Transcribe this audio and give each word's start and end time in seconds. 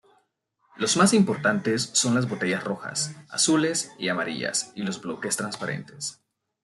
Los 0.77 0.97
más 0.97 1.13
importantes 1.13 1.91
son 1.93 2.15
las 2.15 2.27
botellas 2.27 2.63
rojas, 2.63 3.15
azules 3.29 3.91
y 3.99 4.09
amarillas 4.09 4.71
y 4.73 4.81
los 4.81 4.99
bloques 4.99 5.37
transparentes. 5.37 6.19